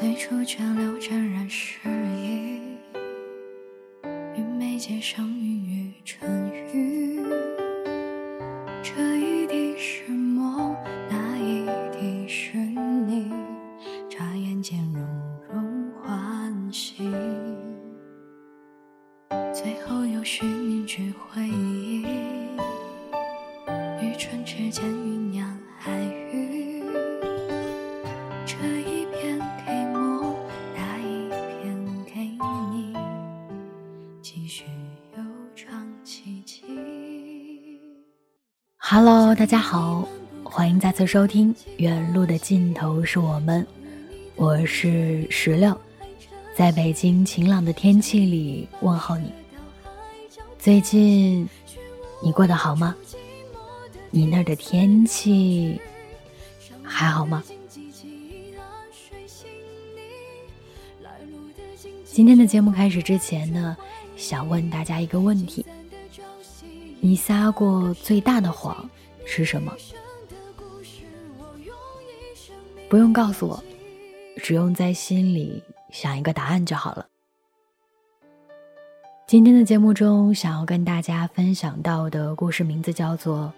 [0.00, 1.78] 最初泉流沾染诗
[38.92, 40.04] Hello，大家好，
[40.42, 43.62] 欢迎再次收听《远路的尽头是我们》，
[44.34, 45.80] 我是石榴，
[46.56, 49.30] 在北京晴朗的天气里问候你。
[50.58, 51.48] 最近
[52.20, 52.92] 你过得好吗？
[54.10, 55.80] 你那儿的天气
[56.82, 57.44] 还好吗？
[62.04, 63.76] 今天的节目开始之前呢，
[64.16, 65.64] 想问大家一个问题：
[67.02, 68.88] 你撒过最大的谎
[69.24, 69.74] 是什么？
[72.90, 73.62] 不用告诉我，
[74.36, 77.06] 只用在心里想一个答案就好了。
[79.26, 83.46] 今天的节目中，想要跟大家分享到的故事名字叫做《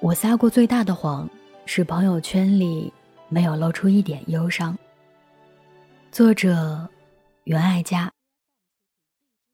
[0.00, 1.26] 我撒过最大的谎
[1.64, 2.92] 是朋友圈里
[3.30, 4.74] 没有露出一点忧伤》。
[6.12, 6.86] 作者
[7.44, 8.10] 袁爱佳。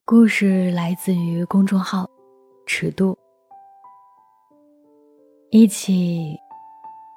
[0.04, 2.08] 故事来自于公众号
[2.66, 3.16] “尺度”。
[5.50, 6.36] 一起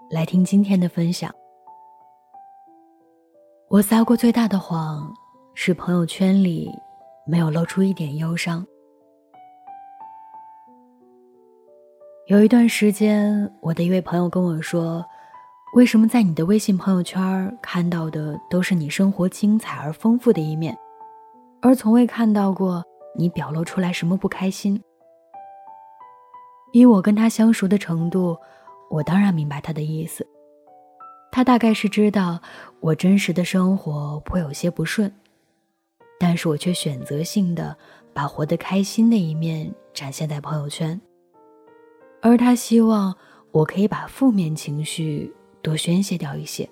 [0.09, 1.34] 来听今天的分享。
[3.69, 5.13] 我撒过最大的谎
[5.53, 6.72] 是朋友圈里
[7.25, 8.66] 没有露出一点忧伤。
[12.28, 15.03] 有一段时间，我的一位朋友跟我说
[15.75, 20.78] ：“为什么在你的微信朋友圈看到的都是你生活精彩而丰富的一面，
[21.62, 22.84] 而从未看到过
[23.18, 24.79] 你表露出来什么不开心？”
[26.72, 28.38] 以我跟他相熟的程度，
[28.89, 30.25] 我当然明白他的意思。
[31.31, 32.41] 他大概是知道
[32.79, 35.11] 我真实的生活颇有些不顺，
[36.19, 37.75] 但是我却选择性的
[38.13, 41.00] 把活得开心的一面展现在朋友圈。
[42.22, 43.16] 而他希望
[43.51, 46.67] 我可以把负面情绪多宣泄掉一些。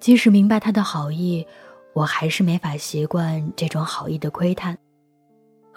[0.00, 1.46] 即使明白他的好意，
[1.92, 4.76] 我还是没法习惯这种好意的窥探。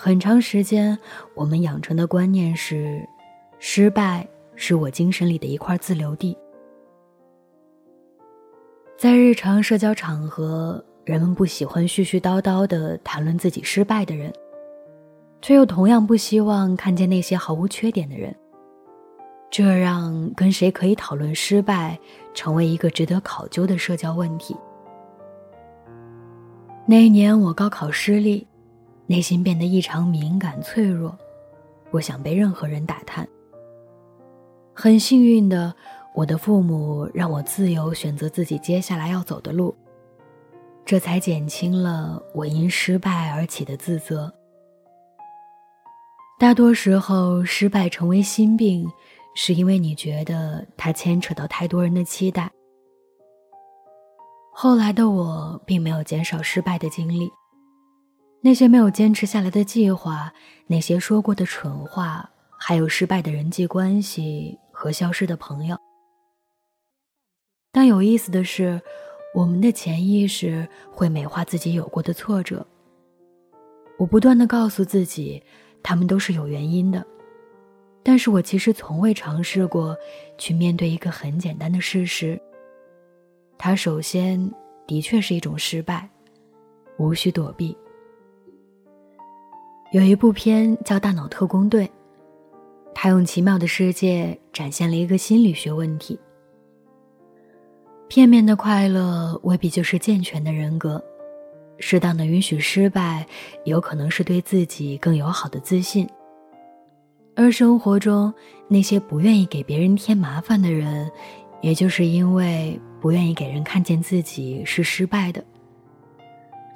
[0.02, 0.98] 很长时间，
[1.36, 3.06] 我们养成的观念是，
[3.60, 6.38] 失败是我精神里的一块自留地。
[8.98, 14.32] 在日常社交场合，人们不喜欢絮絮叨叨地谈论自己失败的人。
[15.42, 18.34] 却又同样不希望看见那些毫无缺点的人，
[19.50, 22.00] 这让跟谁可以讨论失败
[22.34, 24.56] 成为一个值得考究的社交问题。
[26.86, 28.48] 那一年我高考失利，
[29.09, 31.18] 内心变得异常敏感脆弱，
[31.90, 33.28] 不想被任何人打探。
[34.72, 35.74] 很幸运的，
[36.14, 39.75] 我的父母让我自由选择自己接下来要走的路，
[40.86, 44.31] 这才减轻了我因失败而起的自责。
[46.38, 48.88] 大多时候，失败成为心病，
[49.34, 52.48] 是因为你觉得它牵扯到太多人的期待。
[54.54, 57.28] 后来的我并没有减少失败的经历，
[58.41, 60.33] 那些没有坚持下来的计划，
[60.68, 65.77] 那些说过的蠢话，还有失败的人际关系和消失的朋友。
[67.71, 68.81] 但有意思的是，
[69.36, 72.65] 我们的潜意识会美化自己有过的挫折。
[73.97, 75.42] 我不断的告诉自己。
[75.81, 77.07] 他们都是有原因的，
[78.03, 79.95] 但是我其实从未尝试过
[80.38, 82.38] 去面对一个很简单的事实。
[83.57, 84.53] 它首先
[84.85, 86.09] 的确是一种失败，
[86.97, 87.75] 无需躲避。
[89.91, 91.86] 有一部片叫《大脑特工队》，
[92.94, 96.19] 它用奇妙的世界展现了一个心理学问题：
[98.07, 101.03] 片面的快乐未必就是健全的人格，
[101.80, 103.25] 适当的允许失败，
[103.65, 106.07] 有可能是对自己更友好的自信。
[107.35, 108.31] 而生活中
[108.68, 111.09] 那些不愿意给别人添麻烦的人，
[111.62, 115.44] 也就是因为不愿意给人看见自己是失败的。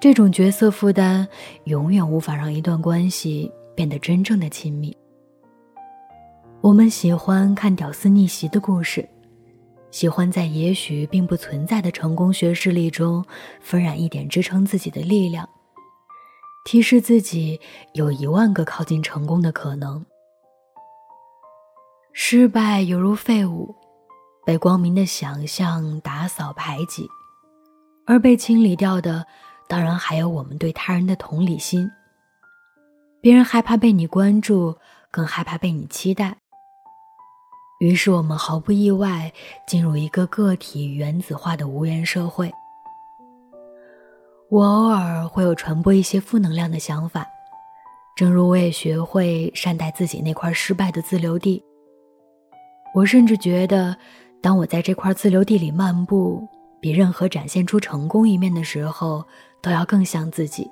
[0.04, 1.26] 这种角色负担，
[1.64, 4.94] 永远无法让一段关系变得真正的亲密。
[6.60, 9.08] 我们喜欢看屌丝逆袭的故事。
[9.92, 13.24] 喜欢在也许并不存在的成功学事例中，
[13.62, 15.48] 分染一点支撑自己的力量，
[16.66, 17.58] 提示自己
[17.94, 20.06] 有一万个靠近成功的可能。
[22.12, 23.74] 失败犹如废物，
[24.46, 27.08] 被光明的想象打扫排挤，
[28.06, 29.26] 而被清理掉的，
[29.74, 31.90] 当然还有我们对他人的同理心。
[33.20, 34.78] 别人害怕被你关注，
[35.10, 36.38] 更害怕被你期待。
[37.80, 39.34] 于是我们毫不意外
[39.66, 42.54] 进入一个个体原子化的无缘社会。
[44.52, 47.26] 我偶尔会有传播一些负能量的想法，
[48.16, 51.64] 正如我也学会善待自己那块失败的自留地。
[52.94, 53.98] 我甚至觉得，
[54.40, 56.48] 当我在这块自留地里漫步，
[56.84, 59.26] 比任何展现出成功一面的时候
[59.62, 60.70] 都要更像自己。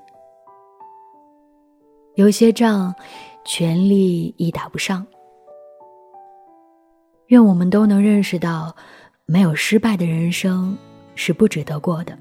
[2.16, 2.94] 有些仗，
[3.46, 5.08] 全力亦打不上。
[7.28, 8.76] 愿我们都能认识到，
[9.26, 10.78] 没有失败的人生
[11.16, 12.20] 是不值得过的。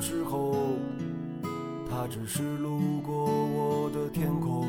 [0.00, 0.54] 时候，
[1.90, 4.66] 他只是路过我的天空，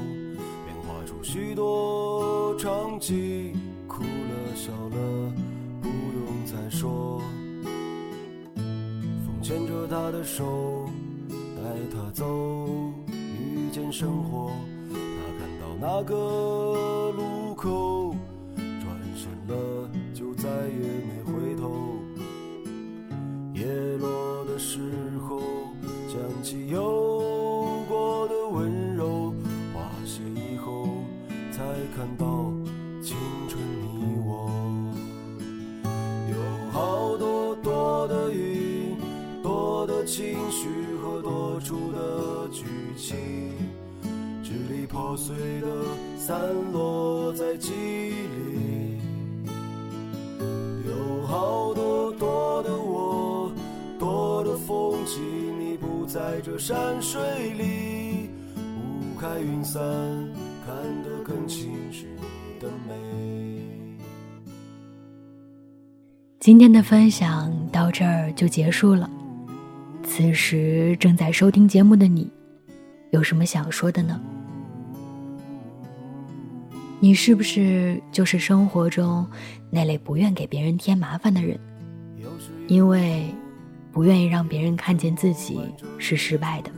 [0.66, 3.54] 变化出许多场景，
[3.88, 5.34] 哭了笑了。
[5.82, 7.22] 不用再说，
[8.56, 10.90] 风牵着他的手，
[11.30, 11.62] 带
[11.94, 12.26] 他走，
[13.08, 14.52] 遇见生活。
[14.92, 14.98] 他
[15.38, 18.16] 看到那个路口，
[18.56, 18.86] 转
[19.16, 21.19] 身了，就再也没
[26.40, 29.34] 想起有过的温柔，
[29.74, 30.88] 花谢以后，
[31.52, 31.62] 才
[31.94, 32.54] 看到
[33.04, 33.18] 青
[33.50, 33.62] 春。
[33.84, 34.50] 你我
[36.32, 36.38] 有
[36.72, 38.96] 好多多的云，
[39.44, 40.06] 多的。
[40.06, 40.70] 情绪
[41.04, 42.64] 和多出的剧
[42.98, 43.18] 情，
[44.42, 45.68] 支离破碎的
[46.18, 46.40] 散
[46.72, 48.49] 落在记忆里。
[56.10, 57.22] 在这山水
[57.54, 58.32] 里。
[58.58, 59.80] 雾开云散，
[60.66, 62.96] 看得更清是你的美。
[66.40, 69.08] 今天的分享到这儿就结束了。
[70.02, 72.28] 此时正在收听节目的你，
[73.12, 74.20] 有什么想说的呢？
[77.00, 79.28] 你是不是就是生活中
[79.70, 81.60] 那类不愿给别人添麻烦的人？
[82.68, 83.32] 因为
[83.92, 85.60] 不愿意让别人看见自己
[85.98, 86.72] 是失败的。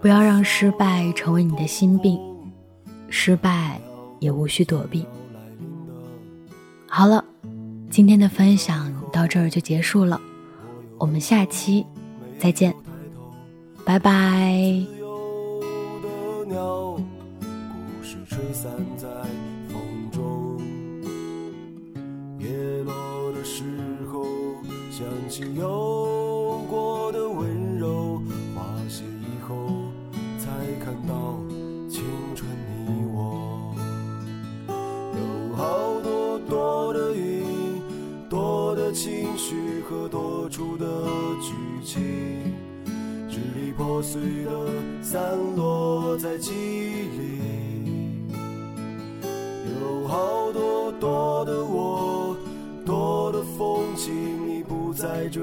[0.00, 2.20] 不要让失败成为你的心病，
[3.08, 3.80] 失败
[4.20, 5.04] 也无需躲避。
[6.86, 7.24] 好了，
[7.90, 10.20] 今天的分享到这儿就结束了。
[10.98, 11.84] 我们下期
[12.38, 12.74] 再见，
[13.84, 14.86] 拜拜。
[25.26, 28.22] 曾经有过的温柔，
[28.54, 29.56] 花谢以后，
[30.38, 30.48] 才
[30.84, 31.40] 看到
[31.90, 32.04] 青
[32.36, 32.48] 春
[32.86, 33.74] 你我。
[34.68, 37.42] 有好多多的云，
[38.30, 39.80] 多的情绪。
[39.88, 40.84] 和多出的
[41.40, 41.52] 剧
[41.84, 42.02] 情，
[43.28, 44.50] 支离破碎的
[45.00, 45.20] 散
[45.54, 47.35] 落在记忆里。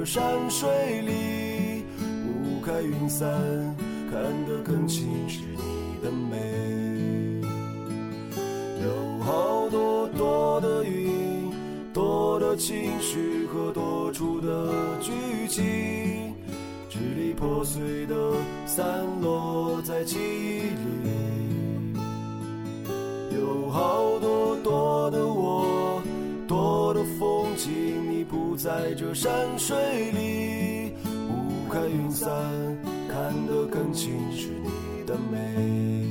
[0.05, 0.69] 山水
[1.01, 1.83] 里。
[2.27, 3.29] 雾开云散，
[4.11, 7.41] 看得更清是你的美。
[8.83, 11.51] 有好多多的云，
[11.93, 14.03] 多的情绪和多。
[14.13, 14.69] 出的
[15.01, 15.11] 剧
[15.47, 16.35] 情，
[16.87, 18.15] 支离破碎的
[18.67, 18.85] 散
[19.21, 21.22] 落在记忆里。
[28.63, 29.29] 在这山
[29.59, 29.75] 水
[30.11, 30.93] 里。
[31.03, 32.31] 雾开云散，
[33.09, 36.07] 看得更清是你的美。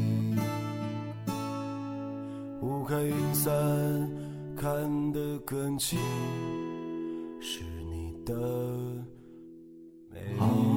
[2.61, 3.50] 雾开云散，
[4.54, 5.99] 看得更清。
[7.40, 8.02] 是你。
[8.25, 8.35] 的
[10.11, 10.72] 美。